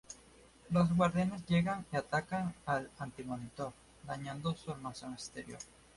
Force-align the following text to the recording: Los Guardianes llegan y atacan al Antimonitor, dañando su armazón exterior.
Los 0.71 0.91
Guardianes 0.95 1.45
llegan 1.45 1.85
y 1.93 1.95
atacan 1.95 2.55
al 2.65 2.89
Antimonitor, 2.97 3.71
dañando 4.07 4.55
su 4.55 4.71
armazón 4.71 5.13
exterior. 5.13 5.59